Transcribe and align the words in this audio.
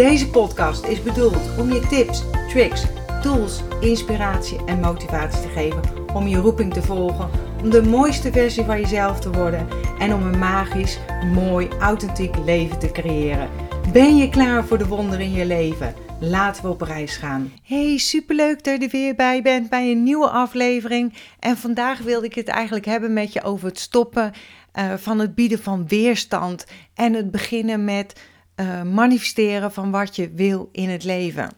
Deze 0.00 0.30
podcast 0.30 0.84
is 0.84 1.02
bedoeld 1.02 1.58
om 1.58 1.72
je 1.72 1.86
tips, 1.86 2.22
tricks, 2.48 2.84
tools, 3.22 3.60
inspiratie 3.80 4.64
en 4.66 4.80
motivatie 4.80 5.40
te 5.42 5.48
geven 5.48 5.80
om 6.14 6.26
je 6.26 6.36
roeping 6.36 6.72
te 6.72 6.82
volgen, 6.82 7.30
om 7.62 7.70
de 7.70 7.82
mooiste 7.82 8.32
versie 8.32 8.64
van 8.64 8.80
jezelf 8.80 9.20
te 9.20 9.30
worden 9.30 9.68
en 9.98 10.14
om 10.14 10.22
een 10.22 10.38
magisch, 10.38 10.98
mooi, 11.32 11.68
authentiek 11.80 12.36
leven 12.44 12.78
te 12.78 12.90
creëren. 12.90 13.48
Ben 13.92 14.16
je 14.16 14.28
klaar 14.28 14.64
voor 14.64 14.78
de 14.78 14.86
wonderen 14.86 15.24
in 15.24 15.32
je 15.32 15.46
leven? 15.46 15.94
Laten 16.20 16.62
we 16.62 16.68
op 16.68 16.80
reis 16.80 17.16
gaan. 17.16 17.52
Hey, 17.62 17.98
superleuk 17.98 18.64
dat 18.64 18.78
je 18.78 18.84
er 18.84 18.92
weer 18.92 19.14
bij 19.14 19.42
bent 19.42 19.68
bij 19.68 19.90
een 19.90 20.02
nieuwe 20.02 20.28
aflevering. 20.28 21.14
En 21.38 21.56
vandaag 21.56 21.98
wilde 21.98 22.26
ik 22.26 22.34
het 22.34 22.48
eigenlijk 22.48 22.86
hebben 22.86 23.12
met 23.12 23.32
je 23.32 23.42
over 23.42 23.68
het 23.68 23.78
stoppen 23.78 24.32
uh, 24.78 24.94
van 24.96 25.18
het 25.18 25.34
bieden 25.34 25.62
van 25.62 25.88
weerstand 25.88 26.66
en 26.94 27.12
het 27.12 27.30
beginnen 27.30 27.84
met 27.84 28.14
uh, 28.60 28.82
manifesteren 28.82 29.72
van 29.72 29.90
wat 29.90 30.16
je 30.16 30.30
wil 30.30 30.68
in 30.72 30.88
het 30.88 31.04
leven. 31.04 31.50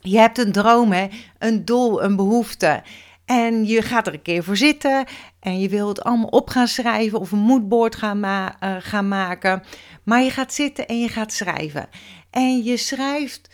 Je 0.00 0.18
hebt 0.18 0.38
een 0.38 0.52
droom, 0.52 0.92
hè? 0.92 1.06
een 1.38 1.64
doel, 1.64 2.02
een 2.02 2.16
behoefte. 2.16 2.82
En 3.24 3.66
je 3.66 3.82
gaat 3.82 4.06
er 4.06 4.12
een 4.12 4.22
keer 4.22 4.44
voor 4.44 4.56
zitten 4.56 5.04
en 5.40 5.60
je 5.60 5.68
wil 5.68 5.88
het 5.88 6.02
allemaal 6.02 6.28
op 6.28 6.50
gaan 6.50 6.68
schrijven 6.68 7.20
of 7.20 7.32
een 7.32 7.38
moodboard 7.38 7.96
gaan, 7.96 8.20
ma 8.20 8.56
uh, 8.60 8.76
gaan 8.78 9.08
maken. 9.08 9.62
Maar 10.02 10.22
je 10.22 10.30
gaat 10.30 10.52
zitten 10.52 10.86
en 10.86 11.00
je 11.00 11.08
gaat 11.08 11.32
schrijven. 11.32 11.88
En 12.30 12.62
je 12.62 12.76
schrijft 12.76 13.48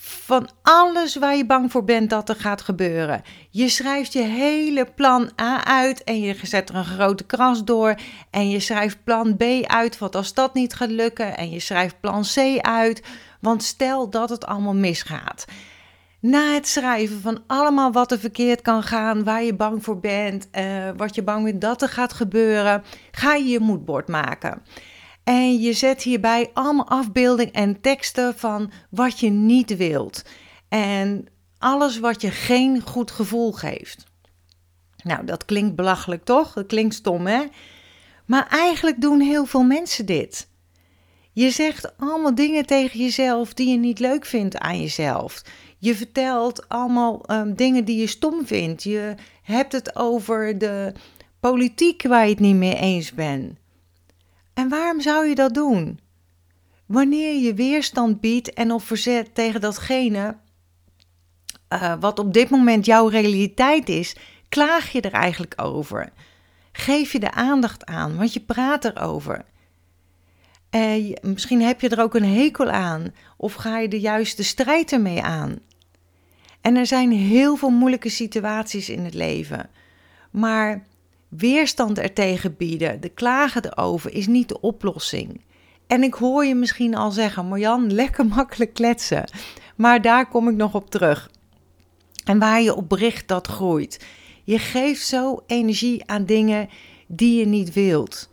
van 0.00 0.48
alles 0.62 1.16
waar 1.16 1.36
je 1.36 1.46
bang 1.46 1.70
voor 1.70 1.84
bent 1.84 2.10
dat 2.10 2.28
er 2.28 2.34
gaat 2.34 2.60
gebeuren. 2.60 3.22
Je 3.50 3.68
schrijft 3.68 4.12
je 4.12 4.22
hele 4.22 4.84
plan 4.94 5.30
A 5.40 5.64
uit 5.64 6.04
en 6.04 6.20
je 6.20 6.36
zet 6.42 6.68
er 6.68 6.74
een 6.74 6.84
grote 6.84 7.24
kras 7.24 7.64
door. 7.64 7.94
En 8.30 8.50
je 8.50 8.60
schrijft 8.60 9.04
plan 9.04 9.36
B 9.36 9.42
uit, 9.62 9.98
wat 9.98 10.14
als 10.14 10.34
dat 10.34 10.54
niet 10.54 10.74
gaat 10.74 10.90
lukken. 10.90 11.36
En 11.36 11.50
je 11.50 11.60
schrijft 11.60 12.00
plan 12.00 12.22
C 12.34 12.58
uit, 12.60 13.02
want 13.40 13.62
stel 13.62 14.10
dat 14.10 14.30
het 14.30 14.46
allemaal 14.46 14.74
misgaat. 14.74 15.44
Na 16.20 16.54
het 16.54 16.68
schrijven 16.68 17.20
van 17.20 17.42
allemaal 17.46 17.92
wat 17.92 18.12
er 18.12 18.18
verkeerd 18.18 18.62
kan 18.62 18.82
gaan, 18.82 19.24
waar 19.24 19.42
je 19.42 19.54
bang 19.54 19.84
voor 19.84 20.00
bent, 20.00 20.48
uh, 20.52 20.90
wat 20.96 21.14
je 21.14 21.22
bang 21.22 21.44
bent 21.44 21.60
dat 21.60 21.82
er 21.82 21.88
gaat 21.88 22.12
gebeuren, 22.12 22.82
ga 23.10 23.34
je 23.34 23.44
je 23.44 23.60
moodboard 23.60 24.08
maken. 24.08 24.62
En 25.28 25.60
je 25.60 25.72
zet 25.72 26.02
hierbij 26.02 26.50
allemaal 26.52 26.88
afbeeldingen 26.88 27.52
en 27.52 27.80
teksten 27.80 28.38
van 28.38 28.70
wat 28.90 29.20
je 29.20 29.30
niet 29.30 29.76
wilt. 29.76 30.22
En 30.68 31.26
alles 31.58 31.98
wat 31.98 32.20
je 32.20 32.30
geen 32.30 32.80
goed 32.80 33.10
gevoel 33.10 33.52
geeft. 33.52 34.04
Nou, 35.02 35.24
dat 35.24 35.44
klinkt 35.44 35.76
belachelijk 35.76 36.24
toch? 36.24 36.52
Dat 36.52 36.66
klinkt 36.66 36.94
stom, 36.94 37.26
hè? 37.26 37.44
Maar 38.26 38.46
eigenlijk 38.46 39.00
doen 39.00 39.20
heel 39.20 39.46
veel 39.46 39.62
mensen 39.62 40.06
dit. 40.06 40.48
Je 41.32 41.50
zegt 41.50 41.98
allemaal 41.98 42.34
dingen 42.34 42.66
tegen 42.66 43.00
jezelf 43.00 43.54
die 43.54 43.70
je 43.70 43.78
niet 43.78 43.98
leuk 43.98 44.24
vindt 44.24 44.58
aan 44.58 44.80
jezelf. 44.80 45.42
Je 45.78 45.94
vertelt 45.94 46.68
allemaal 46.68 47.30
um, 47.30 47.54
dingen 47.54 47.84
die 47.84 48.00
je 48.00 48.06
stom 48.06 48.46
vindt. 48.46 48.82
Je 48.82 49.14
hebt 49.42 49.72
het 49.72 49.96
over 49.96 50.58
de 50.58 50.92
politiek 51.40 52.02
waar 52.02 52.24
je 52.24 52.30
het 52.30 52.40
niet 52.40 52.56
mee 52.56 52.76
eens 52.76 53.12
bent. 53.12 53.58
En 54.58 54.68
waarom 54.68 55.00
zou 55.00 55.26
je 55.26 55.34
dat 55.34 55.54
doen? 55.54 56.00
Wanneer 56.86 57.42
je 57.42 57.54
weerstand 57.54 58.20
biedt 58.20 58.52
en 58.52 58.72
op 58.72 58.82
verzet 58.82 59.34
tegen 59.34 59.60
datgene 59.60 60.36
uh, 61.72 61.94
wat 62.00 62.18
op 62.18 62.32
dit 62.32 62.50
moment 62.50 62.84
jouw 62.84 63.06
realiteit 63.06 63.88
is, 63.88 64.16
klaag 64.48 64.92
je 64.92 65.00
er 65.00 65.12
eigenlijk 65.12 65.54
over. 65.56 66.12
Geef 66.72 67.12
je 67.12 67.18
de 67.18 67.32
aandacht 67.32 67.86
aan, 67.86 68.16
want 68.16 68.32
je 68.32 68.40
praat 68.40 68.84
erover. 68.84 69.44
Uh, 70.70 71.14
misschien 71.22 71.62
heb 71.62 71.80
je 71.80 71.88
er 71.88 72.02
ook 72.02 72.14
een 72.14 72.34
hekel 72.34 72.70
aan, 72.70 73.14
of 73.36 73.54
ga 73.54 73.78
je 73.78 73.88
de 73.88 74.00
juiste 74.00 74.44
strijd 74.44 74.92
ermee 74.92 75.22
aan. 75.22 75.58
En 76.60 76.76
er 76.76 76.86
zijn 76.86 77.12
heel 77.12 77.56
veel 77.56 77.70
moeilijke 77.70 78.08
situaties 78.08 78.88
in 78.88 79.04
het 79.04 79.14
leven. 79.14 79.70
Maar 80.30 80.86
weerstand 81.28 81.98
ertegen 81.98 82.56
bieden, 82.56 83.00
de 83.00 83.08
klagen 83.08 83.64
erover, 83.64 84.12
is 84.12 84.26
niet 84.26 84.48
de 84.48 84.60
oplossing. 84.60 85.40
En 85.86 86.02
ik 86.02 86.14
hoor 86.14 86.44
je 86.44 86.54
misschien 86.54 86.94
al 86.94 87.10
zeggen, 87.10 87.46
Marjan, 87.46 87.92
lekker 87.92 88.26
makkelijk 88.36 88.74
kletsen. 88.74 89.30
Maar 89.76 90.02
daar 90.02 90.28
kom 90.28 90.48
ik 90.48 90.56
nog 90.56 90.74
op 90.74 90.90
terug. 90.90 91.30
En 92.24 92.38
waar 92.38 92.62
je 92.62 92.74
op 92.74 92.88
bericht, 92.88 93.28
dat 93.28 93.46
groeit. 93.46 94.06
Je 94.44 94.58
geeft 94.58 95.06
zo 95.06 95.42
energie 95.46 96.06
aan 96.06 96.24
dingen 96.24 96.68
die 97.06 97.38
je 97.38 97.46
niet 97.46 97.72
wilt. 97.72 98.30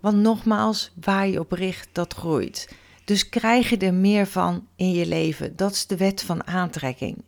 Want 0.00 0.16
nogmaals, 0.16 0.92
waar 1.00 1.28
je 1.28 1.40
op 1.40 1.52
richt, 1.52 1.88
dat 1.92 2.14
groeit. 2.14 2.68
Dus 3.04 3.28
krijg 3.28 3.70
je 3.70 3.76
er 3.76 3.94
meer 3.94 4.26
van 4.26 4.66
in 4.76 4.92
je 4.92 5.06
leven. 5.06 5.56
Dat 5.56 5.72
is 5.72 5.86
de 5.86 5.96
wet 5.96 6.22
van 6.22 6.46
aantrekking. 6.46 7.24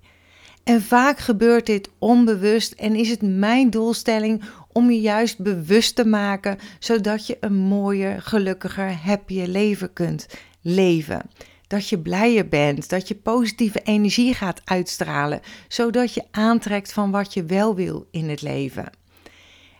En 0.64 0.82
vaak 0.82 1.18
gebeurt 1.18 1.66
dit 1.66 1.90
onbewust 1.98 2.72
en 2.72 2.94
is 2.94 3.10
het 3.10 3.22
mijn 3.22 3.70
doelstelling 3.70 4.44
om 4.74 4.90
je 4.90 5.00
juist 5.00 5.38
bewust 5.38 5.94
te 5.94 6.06
maken, 6.06 6.58
zodat 6.78 7.26
je 7.26 7.36
een 7.40 7.54
mooier, 7.54 8.22
gelukkiger, 8.22 8.92
happier 8.92 9.46
leven 9.46 9.92
kunt 9.92 10.26
leven. 10.60 11.30
Dat 11.66 11.88
je 11.88 11.98
blijer 11.98 12.48
bent, 12.48 12.88
dat 12.88 13.08
je 13.08 13.14
positieve 13.14 13.80
energie 13.80 14.34
gaat 14.34 14.60
uitstralen, 14.64 15.40
zodat 15.68 16.14
je 16.14 16.24
aantrekt 16.30 16.92
van 16.92 17.10
wat 17.10 17.34
je 17.34 17.44
wel 17.44 17.74
wil 17.74 18.06
in 18.10 18.28
het 18.28 18.42
leven. 18.42 18.90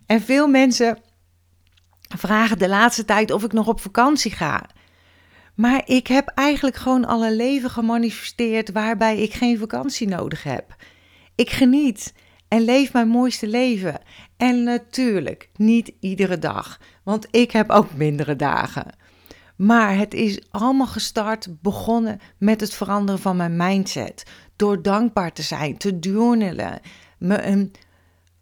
En 0.07 0.21
veel 0.21 0.49
mensen 0.49 0.99
vragen 2.17 2.59
de 2.59 2.69
laatste 2.69 3.05
tijd 3.05 3.31
of 3.31 3.45
ik 3.45 3.53
nog 3.53 3.69
op 3.69 3.81
vakantie 3.81 4.31
ga. 4.31 4.69
Maar 5.55 5.83
ik 5.85 6.07
heb 6.07 6.29
eigenlijk 6.35 6.77
gewoon 6.77 7.05
al 7.05 7.25
een 7.25 7.37
leven 7.37 7.71
gemanifesteerd 7.71 8.73
waarbij 8.73 9.19
ik 9.19 9.33
geen 9.33 9.59
vakantie 9.59 10.09
nodig 10.09 10.43
heb. 10.43 10.77
Ik 11.35 11.51
geniet 11.51 12.13
en 12.55 12.65
leef 12.65 12.93
mijn 12.93 13.09
mooiste 13.09 13.47
leven. 13.47 14.01
En 14.37 14.63
natuurlijk 14.63 15.49
niet 15.57 15.93
iedere 16.01 16.39
dag, 16.39 16.81
want 17.03 17.27
ik 17.31 17.51
heb 17.51 17.71
ook 17.71 17.95
mindere 17.95 18.37
dagen. 18.37 18.87
Maar 19.57 19.97
het 19.97 20.15
is 20.15 20.41
allemaal 20.51 20.87
gestart, 20.87 21.63
begonnen 21.63 22.21
met 22.39 22.61
het 22.61 22.75
veranderen 22.75 23.21
van 23.21 23.37
mijn 23.37 23.57
mindset. 23.57 24.25
Door 24.57 24.83
dankbaar 24.83 25.33
te 25.33 25.43
zijn, 25.43 25.77
te 25.77 25.99
journalen, 25.99 26.81
me 27.19 27.43
een 27.43 27.73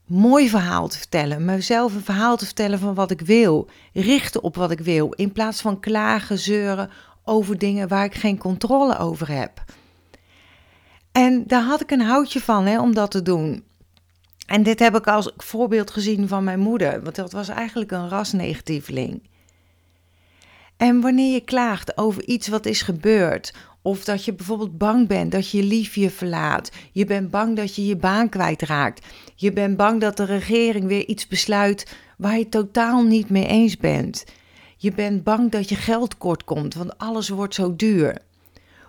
mooi 0.07 0.49
verhaal 0.49 0.89
te 0.89 0.99
vertellen, 0.99 1.45
mezelf 1.45 1.95
een 1.95 2.05
verhaal 2.05 2.37
te 2.37 2.45
vertellen 2.45 2.79
van 2.79 2.95
wat 2.95 3.11
ik 3.11 3.21
wil, 3.21 3.69
richten 3.93 4.43
op 4.43 4.57
wat 4.57 4.71
ik 4.71 4.81
wil, 4.81 5.13
in 5.13 5.33
plaats 5.33 5.61
van 5.61 5.81
klagen, 5.81 6.39
zeuren 6.39 6.91
over 7.25 7.59
dingen 7.59 7.89
waar 7.89 8.05
ik 8.05 8.15
geen 8.15 8.39
controle 8.39 8.99
over 8.99 9.31
heb. 9.31 9.65
En 11.13 11.45
daar 11.47 11.63
had 11.63 11.81
ik 11.81 11.91
een 11.91 12.01
houtje 12.01 12.41
van 12.41 12.67
hè, 12.67 12.81
om 12.81 12.95
dat 12.95 13.11
te 13.11 13.23
doen. 13.23 13.71
En 14.47 14.63
dit 14.63 14.79
heb 14.79 14.97
ik 14.97 15.07
als 15.07 15.33
voorbeeld 15.37 15.91
gezien 15.91 16.29
van 16.29 16.45
mijn 16.45 16.61
moeder, 16.61 17.03
want 17.03 17.17
dat 17.17 17.33
was 17.33 17.49
eigenlijk 17.49 17.91
een 17.91 18.09
rasnegatieveling. 18.09 19.23
En 20.77 21.01
wanneer 21.01 21.33
je 21.33 21.41
klaagt 21.41 21.97
over 21.97 22.25
iets 22.25 22.49
wat 22.49 22.67
is 22.67 22.83
gebeurd, 22.83 23.55
of 23.83 24.05
dat 24.05 24.25
je 24.25 24.35
bijvoorbeeld 24.35 24.79
bang 24.79 25.09
bent 25.09 25.33
dat 25.33 25.51
je 25.51 25.63
lief 25.63 25.95
je 25.95 26.11
verlaat, 26.11 26.71
je 26.93 27.05
bent 27.05 27.31
bang 27.31 27.57
dat 27.57 27.75
je 27.75 27.87
je 27.87 27.97
baan 27.97 28.29
kwijtraakt, 28.29 29.07
je 29.35 29.53
bent 29.53 29.77
bang 29.77 30.01
dat 30.01 30.17
de 30.17 30.25
regering 30.25 30.87
weer 30.87 31.07
iets 31.07 31.27
besluit 31.27 31.97
waar 32.17 32.39
je 32.39 32.49
totaal 32.49 33.03
niet 33.03 33.31
mee 33.31 33.47
eens 33.47 33.77
bent. 33.77 34.25
Je 34.77 34.93
bent 34.93 35.25
bang 35.25 35.51
dat 35.51 35.69
je 35.69 35.75
geld 35.75 36.19
kort 36.19 36.45
komt, 36.45 36.75
want 36.75 36.99
alles 36.99 37.29
wordt 37.29 37.55
zo 37.55 37.77
duur. 37.77 38.19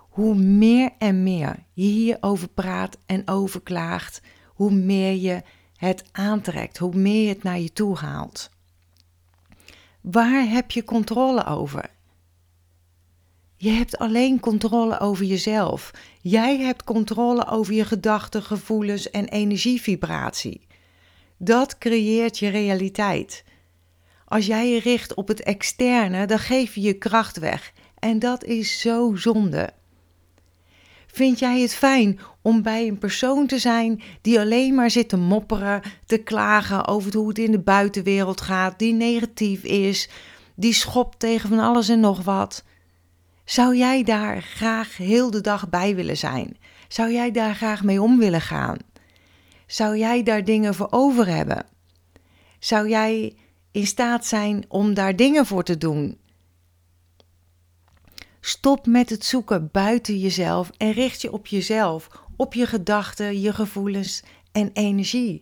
Hoe 0.09 0.35
meer 0.35 0.89
en 0.97 1.23
meer 1.23 1.55
je 1.73 1.85
hierover 1.85 2.47
praat 2.47 2.97
en 3.05 3.21
overklaagt, 3.25 4.21
hoe 4.53 4.71
meer 4.71 5.15
je 5.15 5.41
het 5.75 6.03
aantrekt, 6.11 6.77
hoe 6.77 6.95
meer 6.95 7.21
je 7.21 7.29
het 7.29 7.43
naar 7.43 7.59
je 7.59 7.73
toe 7.73 7.97
haalt. 7.97 8.49
Waar 10.01 10.49
heb 10.49 10.71
je 10.71 10.83
controle 10.83 11.45
over? 11.45 11.89
Je 13.55 13.69
hebt 13.69 13.97
alleen 13.97 14.39
controle 14.39 14.99
over 14.99 15.25
jezelf. 15.25 15.91
Jij 16.21 16.57
hebt 16.57 16.83
controle 16.83 17.47
over 17.47 17.73
je 17.73 17.85
gedachten, 17.85 18.43
gevoelens 18.43 19.09
en 19.09 19.27
energievibratie. 19.27 20.67
Dat 21.37 21.77
creëert 21.77 22.39
je 22.39 22.47
realiteit. 22.49 23.43
Als 24.25 24.45
jij 24.45 24.69
je 24.69 24.79
richt 24.79 25.13
op 25.13 25.27
het 25.27 25.43
externe, 25.43 26.25
dan 26.25 26.39
geef 26.39 26.75
je 26.75 26.81
je 26.81 26.93
kracht 26.93 27.37
weg. 27.37 27.73
En 27.99 28.19
dat 28.19 28.43
is 28.43 28.79
zo 28.79 29.15
zonde. 29.15 29.69
Vind 31.07 31.39
jij 31.39 31.61
het 31.61 31.73
fijn 31.73 32.19
om 32.43 32.61
bij 32.61 32.87
een 32.87 32.97
persoon 32.97 33.47
te 33.47 33.57
zijn 33.57 34.01
die 34.21 34.39
alleen 34.39 34.75
maar 34.75 34.89
zit 34.89 35.09
te 35.09 35.17
mopperen, 35.17 35.81
te 36.05 36.17
klagen 36.17 36.87
over 36.87 37.15
hoe 37.15 37.27
het 37.27 37.37
in 37.37 37.51
de 37.51 37.59
buitenwereld 37.59 38.41
gaat, 38.41 38.79
die 38.79 38.93
negatief 38.93 39.63
is, 39.63 40.09
die 40.55 40.73
schopt 40.73 41.19
tegen 41.19 41.49
van 41.49 41.59
alles 41.59 41.89
en 41.89 41.99
nog 41.99 42.23
wat? 42.23 42.63
Zou 43.45 43.75
jij 43.75 44.03
daar 44.03 44.41
graag 44.41 44.97
heel 44.97 45.31
de 45.31 45.41
dag 45.41 45.69
bij 45.69 45.95
willen 45.95 46.17
zijn? 46.17 46.57
Zou 46.87 47.11
jij 47.11 47.31
daar 47.31 47.55
graag 47.55 47.83
mee 47.83 48.01
om 48.01 48.19
willen 48.19 48.41
gaan? 48.41 48.77
Zou 49.67 49.97
jij 49.97 50.23
daar 50.23 50.43
dingen 50.43 50.75
voor 50.75 50.87
over 50.89 51.27
hebben? 51.27 51.65
Zou 52.59 52.89
jij 52.89 53.35
in 53.71 53.87
staat 53.87 54.25
zijn 54.25 54.65
om 54.67 54.93
daar 54.93 55.15
dingen 55.15 55.45
voor 55.45 55.63
te 55.63 55.77
doen? 55.77 56.17
Stop 58.45 58.85
met 58.85 59.09
het 59.09 59.25
zoeken 59.25 59.69
buiten 59.71 60.17
jezelf 60.19 60.71
en 60.77 60.91
richt 60.91 61.21
je 61.21 61.31
op 61.31 61.47
jezelf, 61.47 62.09
op 62.43 62.53
je 62.53 62.67
gedachten, 62.67 63.41
je 63.41 63.53
gevoelens 63.53 64.23
en 64.51 64.69
energie. 64.73 65.41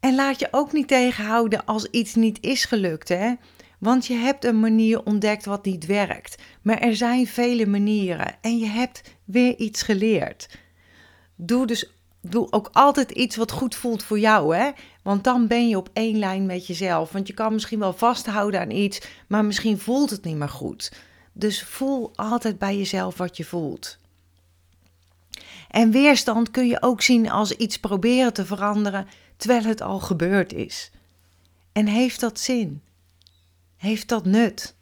En 0.00 0.14
laat 0.14 0.38
je 0.40 0.48
ook 0.50 0.72
niet 0.72 0.88
tegenhouden 0.88 1.64
als 1.64 1.86
iets 1.90 2.14
niet 2.14 2.38
is 2.40 2.64
gelukt, 2.64 3.08
hè? 3.08 3.34
Want 3.78 4.06
je 4.06 4.14
hebt 4.14 4.44
een 4.44 4.60
manier 4.60 5.04
ontdekt 5.04 5.44
wat 5.44 5.64
niet 5.64 5.86
werkt. 5.86 6.42
Maar 6.62 6.78
er 6.78 6.96
zijn 6.96 7.26
vele 7.26 7.66
manieren 7.66 8.36
en 8.40 8.58
je 8.58 8.66
hebt 8.66 9.02
weer 9.24 9.56
iets 9.56 9.82
geleerd. 9.82 10.58
Doe 11.36 11.66
dus 11.66 11.92
doe 12.20 12.52
ook 12.52 12.70
altijd 12.72 13.10
iets 13.10 13.36
wat 13.36 13.50
goed 13.50 13.74
voelt 13.74 14.02
voor 14.02 14.18
jou, 14.18 14.56
hè? 14.56 14.70
Want 15.02 15.24
dan 15.24 15.46
ben 15.46 15.68
je 15.68 15.76
op 15.76 15.90
één 15.92 16.18
lijn 16.18 16.46
met 16.46 16.66
jezelf. 16.66 17.12
Want 17.12 17.26
je 17.26 17.34
kan 17.34 17.52
misschien 17.52 17.78
wel 17.78 17.92
vasthouden 17.92 18.60
aan 18.60 18.70
iets, 18.70 19.00
maar 19.28 19.44
misschien 19.44 19.78
voelt 19.78 20.10
het 20.10 20.24
niet 20.24 20.36
meer 20.36 20.48
goed. 20.48 20.92
Dus 21.32 21.62
voel 21.62 22.10
altijd 22.14 22.58
bij 22.58 22.76
jezelf 22.76 23.16
wat 23.16 23.36
je 23.36 23.44
voelt. 23.44 23.98
En 25.68 25.90
weerstand 25.90 26.50
kun 26.50 26.66
je 26.66 26.82
ook 26.82 27.02
zien 27.02 27.30
als 27.30 27.52
iets 27.52 27.78
proberen 27.78 28.32
te 28.32 28.46
veranderen 28.46 29.06
terwijl 29.36 29.64
het 29.64 29.80
al 29.80 30.00
gebeurd 30.00 30.52
is. 30.52 30.90
En 31.72 31.86
heeft 31.86 32.20
dat 32.20 32.40
zin? 32.40 32.82
Heeft 33.76 34.08
dat 34.08 34.24
nut? 34.24 34.74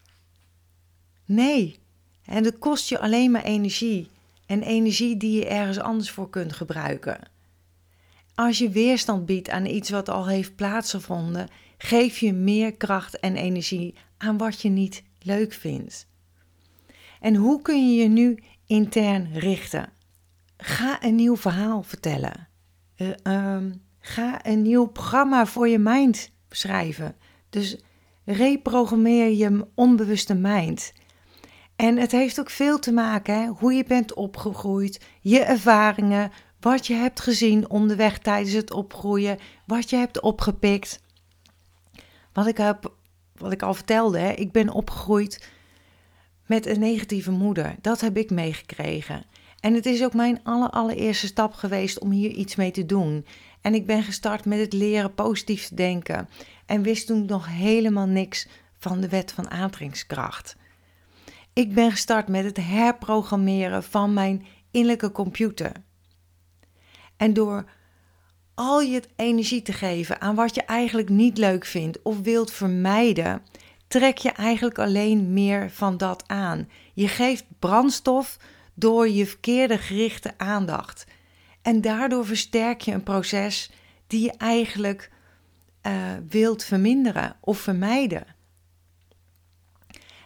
Nee. 1.25 1.79
En 2.25 2.43
dat 2.43 2.59
kost 2.59 2.89
je 2.89 2.99
alleen 2.99 3.31
maar 3.31 3.45
energie. 3.45 4.09
En 4.47 4.63
energie 4.63 5.17
die 5.17 5.37
je 5.37 5.47
ergens 5.47 5.79
anders 5.79 6.11
voor 6.11 6.31
kunt 6.31 6.53
gebruiken. 6.53 7.19
Als 8.35 8.59
je 8.59 8.69
weerstand 8.69 9.27
biedt 9.27 9.51
aan 9.51 9.67
iets 9.67 9.91
wat 9.91 10.09
al 10.09 10.27
heeft 10.27 10.57
plaatsgevonden, 10.57 11.49
geef 11.79 12.19
je 12.19 12.33
meer 12.33 12.73
kracht 12.73 13.21
en 13.21 13.37
energie 13.37 13.95
aan 14.17 14.39
wat 14.39 14.61
je 14.61 14.69
niet 14.69 15.03
leuk 15.23 15.53
vindt. 15.53 16.07
En 17.21 17.35
hoe 17.35 17.63
kun 17.63 17.91
je 17.91 18.03
je 18.03 18.09
nu 18.09 18.43
intern 18.67 19.33
richten? 19.33 19.93
Ga 20.57 21.03
een 21.03 21.15
nieuw 21.15 21.37
verhaal 21.37 21.83
vertellen. 21.83 22.49
Uh, 22.97 23.55
um, 23.55 23.83
ga 24.01 24.47
een 24.47 24.63
nieuw 24.63 24.87
programma 24.87 25.47
voor 25.47 25.69
je 25.69 25.79
mind 25.79 26.31
schrijven. 26.51 27.17
Dus 27.51 27.77
reprogrammeer 28.25 29.31
je 29.31 29.67
onbewuste 29.75 30.35
mind. 30.35 30.93
En 31.77 31.97
het 31.97 32.13
heeft 32.13 32.41
ook 32.41 32.51
veel 32.51 32.79
te 32.79 32.93
maken 32.93 33.35
hè, 33.35 33.47
hoe 33.47 33.73
je 33.73 33.85
bent 33.85 34.15
opgegroeid, 34.15 35.01
je 35.21 35.41
ervaringen, 35.41 36.33
wat 36.61 36.87
je 36.87 36.95
hebt 36.95 37.21
gezien 37.21 37.71
onderweg 37.71 38.19
tijdens 38.19 38.53
het 38.53 38.73
opgroeien, 38.73 39.39
wat 39.67 39.91
je 39.91 39.97
hebt 39.97 40.21
opgepikt. 40.21 41.03
Wat 42.33 42.47
ik, 42.47 42.57
heb, 42.57 42.93
wat 43.35 43.53
ik 43.53 43.63
al 43.63 43.75
vertelde, 43.75 44.19
hè, 44.19 44.33
ik 44.33 44.53
ben 44.53 44.71
opgegroeid 44.71 45.49
met 46.47 46.67
een 46.67 46.81
negatieve 46.81 47.31
moeder. 47.31 47.75
Dat 47.81 48.01
heb 48.01 48.17
ik 48.17 48.31
meegekregen. 48.31 49.25
En 49.67 49.75
het 49.75 49.87
is 49.87 50.05
ook 50.05 50.15
mijn 50.15 50.41
aller, 50.43 50.71
allereerste 50.71 51.27
stap 51.27 51.55
geweest 51.55 51.99
om 51.99 52.11
hier 52.11 52.31
iets 52.31 52.57
mee 52.57 52.71
te 52.71 52.87
doen. 52.87 53.27
En 53.61 53.75
ik 53.75 53.87
ben 53.87 54.03
gestart 54.03 54.45
met 54.45 54.59
het 54.59 54.73
leren 54.73 55.15
positief 55.15 55.69
te 55.69 55.75
denken. 55.75 56.29
En 56.67 56.83
wist 56.83 57.07
toen 57.07 57.25
nog 57.25 57.47
helemaal 57.49 58.07
niks 58.07 58.49
van 58.79 59.01
de 59.01 59.09
wet 59.09 59.33
van 59.33 59.51
aantrekkingskracht. 59.51 60.57
Ik 61.53 61.75
ben 61.75 61.91
gestart 61.91 62.29
met 62.29 62.45
het 62.45 62.57
herprogrammeren 62.57 63.83
van 63.83 64.13
mijn 64.13 64.47
innerlijke 64.71 65.13
computer. 65.13 65.73
En 67.17 67.33
door 67.33 67.65
al 68.55 68.81
je 68.81 69.03
energie 69.17 69.63
te 69.63 69.73
geven 69.73 70.21
aan 70.21 70.35
wat 70.35 70.55
je 70.55 70.63
eigenlijk 70.63 71.09
niet 71.09 71.39
leuk 71.39 71.65
vindt 71.65 72.03
of 72.03 72.21
wilt 72.21 72.51
vermijden, 72.51 73.43
trek 73.89 74.19
je 74.19 74.31
eigenlijk 74.31 74.79
alleen 74.79 75.33
meer 75.33 75.71
van 75.71 75.97
dat 75.97 76.25
aan. 76.27 76.69
Je 76.95 77.09
geeft 77.09 77.45
brandstof 77.59 78.39
door 78.79 79.09
je 79.09 79.27
verkeerde 79.27 79.79
gerichte 79.79 80.35
aandacht. 80.37 81.07
En 81.63 81.81
daardoor 81.81 82.27
versterk 82.27 82.81
je 82.81 82.93
een 82.93 83.03
proces 83.03 83.71
die 84.07 84.23
je 84.23 84.33
eigenlijk 84.33 85.11
uh, 85.83 85.93
wilt 86.29 86.65
verminderen 86.65 87.37
of 87.41 87.59
vermijden. 87.59 88.27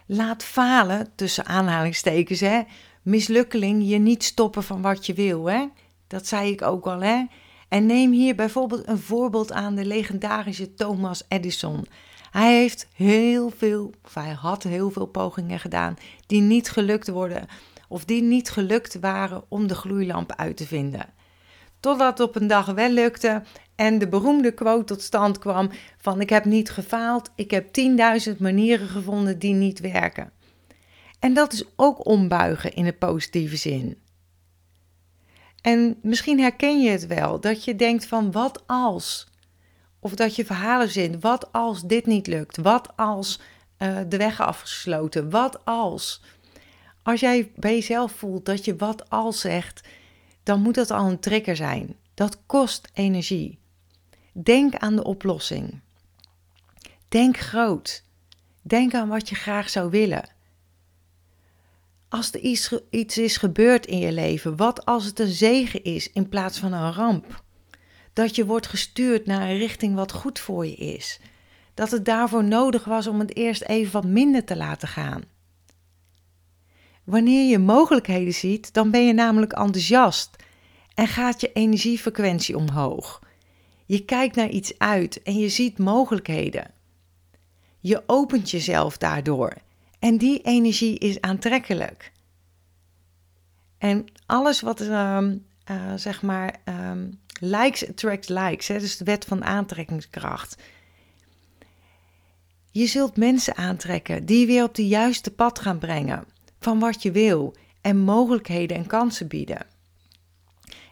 Laat 0.05 0.43
falen, 0.43 1.07
tussen 1.15 1.45
aanhalingstekens, 1.45 2.39
hè, 2.39 2.61
mislukkeling 3.01 3.89
je 3.89 3.97
niet 3.97 4.23
stoppen 4.23 4.63
van 4.63 4.81
wat 4.81 5.05
je 5.05 5.13
wil. 5.13 5.45
Hè? 5.45 5.67
Dat 6.07 6.27
zei 6.27 6.51
ik 6.51 6.61
ook 6.61 6.87
al. 6.87 7.01
Hè? 7.01 7.25
En 7.69 7.85
neem 7.85 8.11
hier 8.11 8.35
bijvoorbeeld 8.35 8.87
een 8.87 8.99
voorbeeld 8.99 9.51
aan 9.51 9.75
de 9.75 9.85
legendarische 9.85 10.73
Thomas 10.73 11.23
Edison. 11.27 11.85
Hij 12.31 12.57
heeft 12.57 12.87
heel 12.93 13.51
veel, 13.57 13.93
of 14.05 14.13
hij 14.13 14.31
had 14.31 14.63
heel 14.63 14.89
veel 14.89 15.05
pogingen 15.05 15.59
gedaan 15.59 15.95
die 16.25 16.41
niet 16.41 16.69
gelukt 16.69 17.07
worden 17.07 17.47
of 17.91 18.05
die 18.05 18.21
niet 18.21 18.49
gelukt 18.49 18.99
waren 18.99 19.43
om 19.47 19.67
de 19.67 19.75
gloeilamp 19.75 20.35
uit 20.35 20.57
te 20.57 20.67
vinden. 20.67 21.05
Totdat 21.79 22.19
op 22.19 22.35
een 22.35 22.47
dag 22.47 22.65
wel 22.65 22.89
lukte 22.89 23.43
en 23.75 23.99
de 23.99 24.07
beroemde 24.07 24.51
quote 24.51 24.83
tot 24.83 25.01
stand 25.01 25.39
kwam 25.39 25.69
van 25.97 26.21
ik 26.21 26.29
heb 26.29 26.45
niet 26.45 26.69
gefaald, 26.69 27.31
ik 27.35 27.51
heb 27.51 27.65
10.000 28.31 28.37
manieren 28.37 28.87
gevonden 28.87 29.39
die 29.39 29.53
niet 29.53 29.79
werken. 29.79 30.31
En 31.19 31.33
dat 31.33 31.53
is 31.53 31.63
ook 31.75 32.05
ombuigen 32.05 32.73
in 32.73 32.85
een 32.85 32.97
positieve 32.97 33.55
zin. 33.55 33.97
En 35.61 35.97
misschien 36.01 36.39
herken 36.39 36.81
je 36.81 36.89
het 36.89 37.07
wel, 37.07 37.39
dat 37.39 37.63
je 37.63 37.75
denkt 37.75 38.05
van 38.05 38.31
wat 38.31 38.63
als? 38.65 39.27
Of 39.99 40.15
dat 40.15 40.35
je 40.35 40.45
verhalen 40.45 40.89
zint, 40.89 41.21
wat 41.21 41.51
als 41.51 41.81
dit 41.81 42.05
niet 42.05 42.27
lukt? 42.27 42.57
Wat 42.57 42.89
als 42.95 43.39
uh, 43.77 43.97
de 44.07 44.17
weg 44.17 44.41
afgesloten? 44.41 45.29
Wat 45.29 45.65
als? 45.65 46.21
Als 47.03 47.19
jij 47.19 47.51
bij 47.55 47.73
jezelf 47.73 48.11
voelt 48.11 48.45
dat 48.45 48.65
je 48.65 48.75
wat 48.75 49.09
als 49.09 49.39
zegt, 49.39 49.81
dan 50.43 50.61
moet 50.61 50.75
dat 50.75 50.91
al 50.91 51.09
een 51.09 51.19
trigger 51.19 51.55
zijn. 51.55 51.95
Dat 52.13 52.37
kost 52.45 52.89
energie. 52.93 53.59
Denk 54.31 54.75
aan 54.75 54.95
de 54.95 55.03
oplossing. 55.03 55.79
Denk 57.07 57.37
groot. 57.37 58.03
Denk 58.61 58.93
aan 58.93 59.07
wat 59.07 59.29
je 59.29 59.35
graag 59.35 59.69
zou 59.69 59.89
willen. 59.89 60.29
Als 62.09 62.31
er 62.31 62.39
iets, 62.39 62.73
iets 62.89 63.17
is 63.17 63.37
gebeurd 63.37 63.85
in 63.85 63.97
je 63.97 64.11
leven, 64.11 64.55
wat 64.55 64.85
als 64.85 65.05
het 65.05 65.19
een 65.19 65.27
zegen 65.27 65.83
is 65.83 66.11
in 66.11 66.29
plaats 66.29 66.59
van 66.59 66.73
een 66.73 66.93
ramp? 66.93 67.43
Dat 68.13 68.35
je 68.35 68.45
wordt 68.45 68.67
gestuurd 68.67 69.25
naar 69.25 69.41
een 69.41 69.57
richting 69.57 69.95
wat 69.95 70.11
goed 70.11 70.39
voor 70.39 70.65
je 70.65 70.75
is. 70.75 71.19
Dat 71.73 71.91
het 71.91 72.05
daarvoor 72.05 72.43
nodig 72.43 72.83
was 72.83 73.07
om 73.07 73.19
het 73.19 73.35
eerst 73.35 73.61
even 73.61 73.91
wat 73.91 74.05
minder 74.05 74.43
te 74.43 74.55
laten 74.55 74.87
gaan. 74.87 75.23
Wanneer 77.11 77.49
je 77.49 77.59
mogelijkheden 77.59 78.33
ziet, 78.33 78.73
dan 78.73 78.91
ben 78.91 79.05
je 79.05 79.13
namelijk 79.13 79.53
enthousiast 79.53 80.35
en 80.93 81.07
gaat 81.07 81.41
je 81.41 81.51
energiefrequentie 81.53 82.57
omhoog. 82.57 83.21
Je 83.85 84.05
kijkt 84.05 84.35
naar 84.35 84.49
iets 84.49 84.77
uit 84.77 85.21
en 85.21 85.37
je 85.37 85.49
ziet 85.49 85.77
mogelijkheden. 85.77 86.71
Je 87.79 88.03
opent 88.05 88.51
jezelf 88.51 88.97
daardoor 88.97 89.53
en 89.99 90.17
die 90.17 90.41
energie 90.41 90.97
is 90.97 91.21
aantrekkelijk. 91.21 92.11
En 93.77 94.05
alles 94.25 94.61
wat, 94.61 94.81
uh, 94.81 95.27
zeg 95.95 96.21
maar, 96.21 96.61
um, 96.65 97.19
likes 97.39 97.89
attract 97.89 98.29
likes, 98.29 98.67
hè, 98.67 98.79
dus 98.79 98.97
de 98.97 99.05
wet 99.05 99.25
van 99.25 99.43
aantrekkingskracht. 99.43 100.55
Je 102.71 102.85
zult 102.85 103.17
mensen 103.17 103.55
aantrekken 103.55 104.25
die 104.25 104.39
je 104.39 104.45
weer 104.45 104.63
op 104.63 104.75
de 104.75 104.87
juiste 104.87 105.31
pad 105.31 105.59
gaan 105.59 105.79
brengen 105.79 106.25
van 106.61 106.79
wat 106.79 107.01
je 107.01 107.11
wil 107.11 107.55
en 107.81 107.97
mogelijkheden 107.97 108.77
en 108.77 108.87
kansen 108.87 109.27
bieden. 109.27 109.65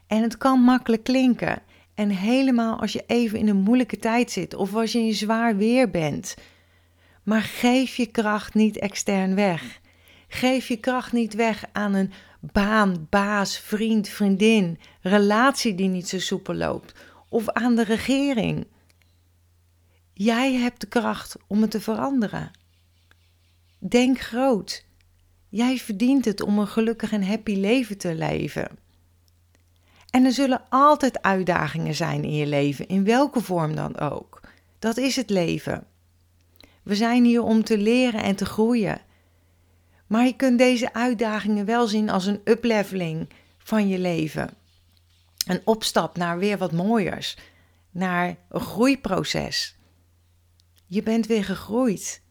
En 0.07 0.21
het 0.21 0.37
kan 0.37 0.59
makkelijk 0.59 1.03
klinken. 1.03 1.61
En 1.93 2.09
helemaal 2.09 2.79
als 2.79 2.93
je 2.93 3.03
even 3.07 3.39
in 3.39 3.47
een 3.47 3.61
moeilijke 3.61 3.97
tijd 3.97 4.31
zit 4.31 4.53
of 4.53 4.75
als 4.75 4.91
je 4.91 4.99
in 4.99 5.13
zwaar 5.13 5.57
weer 5.57 5.89
bent. 5.89 6.35
Maar 7.23 7.41
geef 7.41 7.95
je 7.95 8.05
kracht 8.05 8.53
niet 8.53 8.77
extern 8.77 9.35
weg. 9.35 9.79
Geef 10.27 10.67
je 10.67 10.77
kracht 10.77 11.11
niet 11.11 11.33
weg 11.33 11.65
aan 11.71 11.93
een 11.93 12.11
baan, 12.39 13.07
baas, 13.09 13.59
vriend, 13.59 14.07
vriendin, 14.07 14.79
relatie 15.01 15.75
die 15.75 15.87
niet 15.87 16.07
zo 16.07 16.19
soepel 16.19 16.53
loopt 16.53 16.99
of 17.29 17.49
aan 17.49 17.75
de 17.75 17.83
regering. 17.83 18.67
Jij 20.13 20.53
hebt 20.53 20.81
de 20.81 20.87
kracht 20.87 21.35
om 21.47 21.61
het 21.61 21.71
te 21.71 21.81
veranderen. 21.81 22.51
Denk 23.79 24.19
groot. 24.19 24.85
Jij 25.49 25.77
verdient 25.77 26.25
het 26.25 26.41
om 26.41 26.59
een 26.59 26.67
gelukkig 26.67 27.11
en 27.11 27.23
happy 27.23 27.55
leven 27.55 27.97
te 27.97 28.15
leven. 28.15 28.79
En 30.09 30.25
er 30.25 30.31
zullen 30.31 30.61
altijd 30.69 31.21
uitdagingen 31.21 31.95
zijn 31.95 32.23
in 32.23 32.33
je 32.33 32.47
leven, 32.47 32.87
in 32.87 33.03
welke 33.03 33.41
vorm 33.41 33.75
dan 33.75 33.97
ook. 33.99 34.41
Dat 34.79 34.97
is 34.97 35.15
het 35.15 35.29
leven. 35.29 35.87
We 36.83 36.95
zijn 36.95 37.23
hier 37.23 37.41
om 37.41 37.63
te 37.63 37.77
leren 37.77 38.23
en 38.23 38.35
te 38.35 38.45
groeien. 38.45 39.01
Maar 40.07 40.25
je 40.25 40.35
kunt 40.35 40.57
deze 40.57 40.93
uitdagingen 40.93 41.65
wel 41.65 41.87
zien 41.87 42.09
als 42.09 42.25
een 42.25 42.41
upleveling 42.43 43.29
van 43.57 43.87
je 43.87 43.99
leven. 43.99 44.49
Een 45.45 45.61
opstap 45.65 46.17
naar 46.17 46.37
weer 46.37 46.57
wat 46.57 46.71
mooiers, 46.71 47.37
naar 47.91 48.37
een 48.49 48.59
groeiproces. 48.59 49.77
Je 50.85 51.03
bent 51.03 51.27
weer 51.27 51.43
gegroeid. 51.45 52.21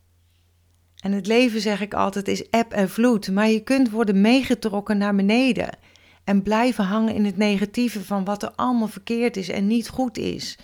En 1.08 1.14
het 1.14 1.26
leven, 1.26 1.60
zeg 1.60 1.80
ik 1.80 1.94
altijd, 1.94 2.28
is 2.28 2.50
eb 2.50 2.72
en 2.72 2.90
vloed, 2.90 3.30
maar 3.30 3.48
je 3.48 3.60
kunt 3.60 3.90
worden 3.90 4.20
meegetrokken 4.20 4.98
naar 4.98 5.14
beneden 5.14 5.78
en 6.24 6.42
blijven 6.42 6.84
hangen 6.84 7.14
in 7.14 7.24
het 7.24 7.36
negatieve 7.36 8.04
van 8.04 8.24
wat 8.24 8.42
er 8.42 8.52
allemaal 8.54 8.88
verkeerd 8.88 9.36
is 9.36 9.48
en 9.48 9.66
niet 9.66 9.88
goed 9.88 10.18
is. 10.18 10.58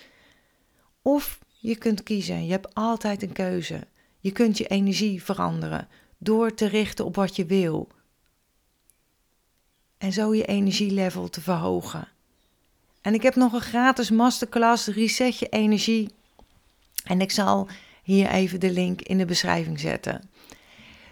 Of 1.03 1.39
je 1.59 1.77
kunt 1.77 2.03
kiezen, 2.03 2.45
je 2.45 2.51
hebt 2.51 2.75
altijd 2.75 3.23
een 3.23 3.33
keuze. 3.33 3.87
Je 4.21 4.31
kunt 4.33 4.59
je 4.59 4.67
energie 4.67 5.23
veranderen 5.23 5.89
door 6.19 6.55
te 6.55 6.67
richten 6.67 7.05
op 7.05 7.15
wat 7.15 7.37
je 7.37 7.47
wil. 7.47 7.89
En 9.99 10.13
zo 10.13 10.35
je 10.35 10.45
energielevel 10.45 11.29
te 11.31 11.41
verhogen. 11.41 12.09
En 13.01 13.15
ik 13.15 13.23
heb 13.23 13.35
nog 13.35 13.53
een 13.53 13.61
gratis 13.61 14.11
masterclass 14.11 14.87
Reset 14.87 15.39
je 15.39 15.49
energie. 15.49 16.11
En 17.05 17.21
ik 17.21 17.31
zal 17.31 17.69
hier 18.03 18.29
even 18.29 18.61
de 18.61 18.71
link 18.71 19.01
in 19.01 19.19
de 19.19 19.25
beschrijving 19.25 19.81
zetten. 19.81 20.31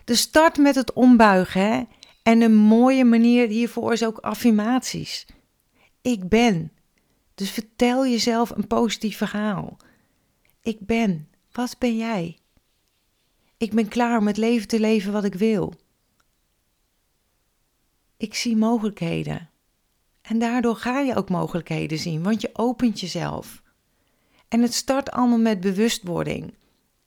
Dus 0.05 0.21
start 0.21 0.57
met 0.57 0.75
het 0.75 0.93
ombuigen. 0.93 1.61
Hè? 1.61 1.83
En 2.23 2.41
een 2.41 2.55
mooie 2.55 3.05
manier 3.05 3.49
hiervoor 3.49 3.93
is 3.93 4.05
ook 4.05 4.19
affirmaties. 4.19 5.27
Ik 6.01 6.29
ben. 6.29 6.73
Dus 7.35 7.51
vertel 7.51 8.07
jezelf 8.07 8.51
een 8.51 8.67
positief 8.67 9.17
verhaal. 9.17 9.77
Ik 10.63 10.79
ben. 10.81 11.29
Wat 11.53 11.77
ben 11.79 11.97
jij? 11.97 12.37
Ik 13.57 13.73
ben 13.73 13.89
klaar 13.89 14.19
om 14.19 14.27
het 14.27 14.37
leven 14.37 14.69
te 14.69 14.81
leven 14.81 15.13
wat 15.13 15.25
ik 15.25 15.35
wil. 15.35 15.75
Ik 18.17 18.35
zie 18.35 18.57
mogelijkheden. 18.57 19.51
En 20.23 20.39
daardoor 20.39 20.77
ga 20.77 21.01
je 21.01 21.15
ook 21.15 21.29
mogelijkheden 21.29 21.99
zien, 21.99 22.23
want 22.23 22.41
je 22.41 22.51
opent 22.53 23.01
jezelf. 23.01 23.63
En 24.49 24.63
het 24.63 24.75
start 24.75 25.11
allemaal 25.11 25.39
met 25.39 25.61
bewustwording. 25.61 26.55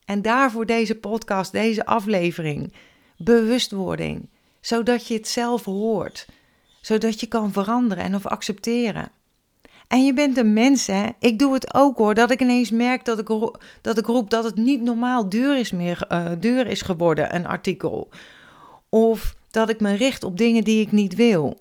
En 0.06 0.22
daarvoor 0.22 0.66
deze 0.66 0.96
podcast, 0.96 1.52
deze 1.52 1.86
aflevering. 1.86 2.74
Bewustwording, 3.18 4.30
zodat 4.62 5.08
je 5.08 5.14
het 5.14 5.28
zelf 5.28 5.66
hoort, 5.66 6.28
zodat 6.82 7.20
je 7.20 7.28
kan 7.28 7.52
veranderen 7.52 8.04
en 8.04 8.16
of 8.16 8.26
accepteren. 8.26 9.12
En 9.88 10.06
je 10.06 10.14
bent 10.14 10.38
een 10.38 10.54
mens, 10.54 10.88
hè? 10.88 11.08
Ik 11.20 11.40
doe 11.40 11.54
het 11.54 11.74
ook 11.74 11.98
hoor. 11.98 12.14
Dat 12.14 12.32
ik 12.32 12.42
ineens 12.42 12.72
merk 12.72 13.06
dat 13.06 13.20
ik, 13.20 13.28
dat 13.82 13.98
ik 13.98 14.06
roep 14.06 14.30
dat 14.30 14.44
het 14.44 14.56
niet 14.56 14.82
normaal 14.82 15.30
duur 15.30 15.58
is, 15.58 15.72
meer, 15.72 16.06
uh, 16.12 16.32
duur 16.40 16.68
is 16.68 16.82
geworden, 16.82 17.36
een 17.36 17.48
artikel. 17.48 18.10
Of 18.90 19.36
dat 19.52 19.70
ik 19.70 19.80
me 19.80 19.94
richt 19.94 20.24
op 20.24 20.38
dingen 20.38 20.64
die 20.64 20.82
ik 20.82 20.92
niet 20.92 21.16
wil. 21.16 21.58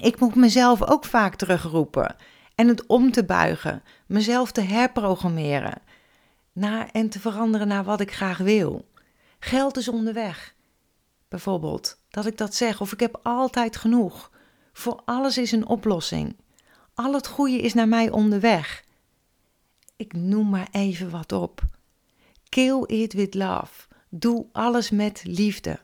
Ik 0.00 0.20
moet 0.20 0.34
mezelf 0.34 0.82
ook 0.82 1.04
vaak 1.04 1.34
terugroepen. 1.34 2.16
En 2.54 2.68
het 2.68 2.86
om 2.86 3.12
te 3.12 3.24
buigen. 3.24 3.82
Mezelf 4.06 4.52
te 4.52 4.60
herprogrammeren. 4.60 5.82
Naar, 6.52 6.88
en 6.90 7.08
te 7.08 7.20
veranderen 7.20 7.68
naar 7.68 7.84
wat 7.84 8.00
ik 8.00 8.12
graag 8.12 8.38
wil. 8.38 8.88
Geld 9.38 9.76
is 9.76 9.88
onderweg. 9.88 10.54
Bijvoorbeeld, 11.28 11.98
dat 12.10 12.26
ik 12.26 12.38
dat 12.38 12.54
zeg. 12.54 12.80
Of 12.80 12.92
ik 12.92 13.00
heb 13.00 13.20
altijd 13.22 13.76
genoeg. 13.76 14.30
Voor 14.72 15.02
alles 15.04 15.38
is 15.38 15.52
een 15.52 15.66
oplossing. 15.66 16.36
Al 16.94 17.14
het 17.14 17.26
goede 17.26 17.60
is 17.60 17.74
naar 17.74 17.88
mij 17.88 18.10
onderweg. 18.10 18.84
Ik 19.96 20.12
noem 20.12 20.48
maar 20.48 20.68
even 20.70 21.10
wat 21.10 21.32
op. 21.32 21.60
Kill 22.48 22.84
it 22.86 23.12
with 23.12 23.34
love. 23.34 23.86
Doe 24.08 24.46
alles 24.52 24.90
met 24.90 25.22
liefde. 25.24 25.80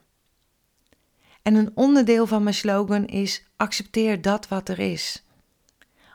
En 1.43 1.55
een 1.55 1.71
onderdeel 1.75 2.27
van 2.27 2.43
mijn 2.43 2.55
slogan 2.55 3.07
is: 3.07 3.43
accepteer 3.57 4.23
dat 4.23 4.49
wat 4.49 4.69
er 4.69 4.79
is. 4.79 5.25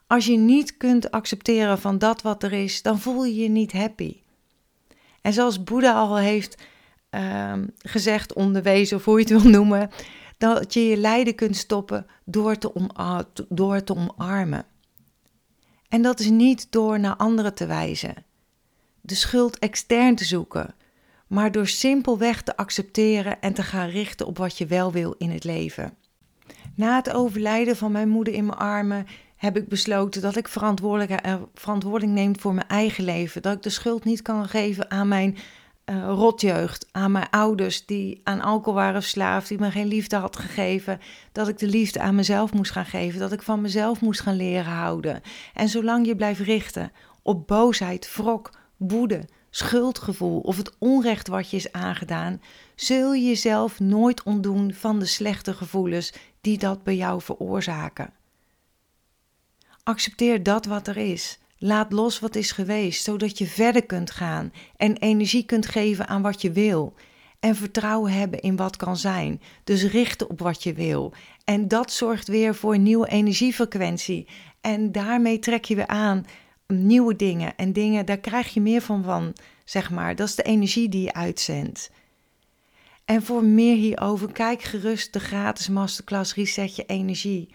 Als 0.07 0.25
je 0.25 0.37
niet 0.37 0.77
kunt 0.77 1.11
accepteren 1.11 1.79
van 1.79 1.97
dat 1.97 2.21
wat 2.21 2.43
er 2.43 2.51
is, 2.51 2.81
dan 2.81 2.99
voel 2.99 3.25
je 3.25 3.35
je 3.35 3.49
niet 3.49 3.71
happy. 3.71 4.22
En 5.23 5.33
zoals 5.33 5.63
Boeddha 5.63 5.93
al 5.93 6.17
heeft 6.17 6.63
uh, 7.11 7.53
gezegd, 7.77 8.33
onderwezen 8.33 8.97
of 8.97 9.05
hoe 9.05 9.19
je 9.19 9.33
het 9.33 9.41
wil 9.41 9.51
noemen, 9.51 9.89
dat 10.37 10.73
je 10.73 10.87
je 10.87 10.97
lijden 10.97 11.35
kunt 11.35 11.55
stoppen 11.55 12.05
door 12.25 12.57
te, 12.57 12.73
om, 12.73 12.89
door 13.49 13.83
te 13.83 13.95
omarmen. 13.95 14.65
En 15.89 16.01
dat 16.01 16.19
is 16.19 16.29
niet 16.29 16.71
door 16.71 16.99
naar 16.99 17.15
anderen 17.15 17.53
te 17.53 17.65
wijzen, 17.65 18.25
de 19.01 19.15
schuld 19.15 19.59
extern 19.59 20.15
te 20.15 20.25
zoeken, 20.25 20.75
maar 21.27 21.51
door 21.51 21.67
simpelweg 21.67 22.41
te 22.41 22.57
accepteren 22.57 23.41
en 23.41 23.53
te 23.53 23.63
gaan 23.63 23.89
richten 23.89 24.27
op 24.27 24.37
wat 24.37 24.57
je 24.57 24.65
wel 24.65 24.91
wil 24.91 25.15
in 25.17 25.29
het 25.29 25.43
leven. 25.43 25.97
Na 26.75 26.95
het 26.95 27.11
overlijden 27.11 27.75
van 27.75 27.91
mijn 27.91 28.09
moeder 28.09 28.33
in 28.33 28.45
mijn 28.45 28.57
armen 28.57 29.05
heb 29.43 29.57
ik 29.57 29.67
besloten 29.67 30.21
dat 30.21 30.35
ik 30.35 30.47
eh, 30.47 31.35
verantwoording 31.53 32.11
neem 32.11 32.39
voor 32.39 32.53
mijn 32.53 32.67
eigen 32.67 33.03
leven. 33.03 33.41
Dat 33.41 33.55
ik 33.55 33.63
de 33.63 33.69
schuld 33.69 34.03
niet 34.03 34.21
kan 34.21 34.47
geven 34.47 34.91
aan 34.91 35.07
mijn 35.07 35.37
uh, 35.85 36.03
rotjeugd, 36.07 36.87
aan 36.91 37.11
mijn 37.11 37.29
ouders 37.29 37.85
die 37.85 38.21
aan 38.23 38.41
alcohol 38.41 38.73
waren 38.73 39.01
verslaafd, 39.01 39.47
die 39.47 39.59
me 39.59 39.71
geen 39.71 39.87
liefde 39.87 40.15
had 40.15 40.37
gegeven. 40.37 40.99
Dat 41.31 41.47
ik 41.47 41.57
de 41.57 41.67
liefde 41.67 41.99
aan 41.99 42.15
mezelf 42.15 42.53
moest 42.53 42.71
gaan 42.71 42.85
geven, 42.85 43.19
dat 43.19 43.31
ik 43.31 43.41
van 43.41 43.61
mezelf 43.61 44.01
moest 44.01 44.21
gaan 44.21 44.35
leren 44.35 44.71
houden. 44.71 45.21
En 45.53 45.69
zolang 45.69 46.05
je 46.05 46.15
blijft 46.15 46.39
richten 46.39 46.91
op 47.21 47.47
boosheid, 47.47 48.15
wrok, 48.15 48.51
woede, 48.77 49.25
schuldgevoel 49.49 50.39
of 50.39 50.57
het 50.57 50.75
onrecht 50.77 51.27
wat 51.27 51.49
je 51.49 51.57
is 51.57 51.71
aangedaan, 51.71 52.41
zul 52.75 53.13
je 53.13 53.27
jezelf 53.27 53.79
nooit 53.79 54.23
ontdoen 54.23 54.73
van 54.73 54.99
de 54.99 55.05
slechte 55.05 55.53
gevoelens 55.53 56.13
die 56.41 56.57
dat 56.57 56.83
bij 56.83 56.95
jou 56.95 57.21
veroorzaken. 57.21 58.21
Accepteer 59.83 60.43
dat 60.43 60.65
wat 60.65 60.87
er 60.87 60.97
is. 60.97 61.39
Laat 61.57 61.91
los 61.91 62.19
wat 62.19 62.35
is 62.35 62.51
geweest, 62.51 63.03
zodat 63.03 63.37
je 63.37 63.45
verder 63.45 63.85
kunt 63.85 64.11
gaan 64.11 64.53
en 64.77 64.97
energie 64.97 65.45
kunt 65.45 65.65
geven 65.65 66.07
aan 66.07 66.21
wat 66.21 66.41
je 66.41 66.51
wil. 66.51 66.93
En 67.39 67.55
vertrouwen 67.55 68.11
hebben 68.11 68.39
in 68.39 68.55
wat 68.55 68.75
kan 68.75 68.97
zijn. 68.97 69.41
Dus 69.63 69.83
richten 69.83 70.29
op 70.29 70.39
wat 70.39 70.63
je 70.63 70.73
wil. 70.73 71.13
En 71.45 71.67
dat 71.67 71.91
zorgt 71.91 72.27
weer 72.27 72.55
voor 72.55 72.73
een 72.73 72.83
nieuwe 72.83 73.07
energiefrequentie. 73.07 74.27
En 74.61 74.91
daarmee 74.91 75.39
trek 75.39 75.65
je 75.65 75.75
weer 75.75 75.87
aan 75.87 76.25
nieuwe 76.67 77.15
dingen. 77.15 77.55
En 77.55 77.73
dingen, 77.73 78.05
daar 78.05 78.19
krijg 78.19 78.53
je 78.53 78.61
meer 78.61 78.81
van 78.81 79.03
van, 79.03 79.35
zeg 79.65 79.89
maar. 79.89 80.15
Dat 80.15 80.27
is 80.27 80.35
de 80.35 80.43
energie 80.43 80.89
die 80.89 81.01
je 81.01 81.13
uitzendt. 81.13 81.91
En 83.05 83.23
voor 83.23 83.43
meer 83.43 83.75
hierover, 83.75 84.31
kijk 84.31 84.61
gerust 84.61 85.13
de 85.13 85.19
gratis 85.19 85.69
masterclass 85.69 86.35
Reset 86.35 86.75
je 86.75 86.85
energie. 86.85 87.49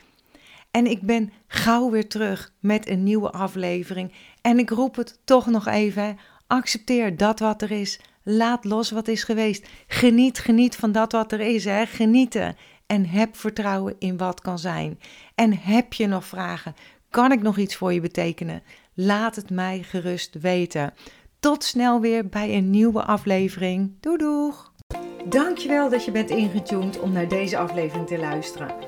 En 0.79 0.87
ik 0.87 1.03
ben 1.03 1.33
gauw 1.47 1.91
weer 1.91 2.09
terug 2.09 2.53
met 2.61 2.89
een 2.89 3.03
nieuwe 3.03 3.31
aflevering. 3.31 4.13
En 4.41 4.59
ik 4.59 4.71
roep 4.71 4.97
het 4.97 5.21
toch 5.25 5.47
nog 5.47 5.67
even: 5.67 6.19
accepteer 6.47 7.17
dat 7.17 7.39
wat 7.39 7.63
er 7.63 7.71
is. 7.71 8.01
Laat 8.23 8.65
los 8.65 8.91
wat 8.91 9.09
is 9.09 9.25
geweest. 9.25 9.69
Geniet, 9.87 10.39
geniet 10.39 10.77
van 10.77 10.93
dat 10.93 11.13
wat 11.13 11.33
er 11.33 11.41
is. 11.41 11.65
Hè? 11.65 11.87
Genieten. 11.87 12.57
En 12.87 13.07
heb 13.07 13.37
vertrouwen 13.37 13.95
in 13.99 14.17
wat 14.17 14.41
kan 14.41 14.59
zijn. 14.59 14.99
En 15.35 15.59
heb 15.59 15.93
je 15.93 16.07
nog 16.07 16.25
vragen? 16.25 16.75
Kan 17.11 17.33
ik 17.33 17.43
nog 17.43 17.59
iets 17.59 17.77
voor 17.77 17.93
je 17.93 18.01
betekenen? 18.01 18.63
Laat 18.95 19.37
het 19.37 19.51
mij 19.51 19.83
gerust 19.83 20.41
weten. 20.41 20.95
Tot 21.41 21.65
snel 21.65 22.01
weer 22.01 22.29
bij 22.29 22.57
een 22.57 22.71
nieuwe 22.71 23.05
aflevering. 23.05 23.93
Doei 24.01 24.17
doeg! 24.17 24.73
Dankjewel 25.29 25.91
dat 25.91 26.05
je 26.05 26.11
bent 26.11 26.31
ingetuned 26.31 27.01
om 27.01 27.13
naar 27.13 27.29
deze 27.29 27.59
aflevering 27.59 28.07
te 28.07 28.19
luisteren. 28.19 28.88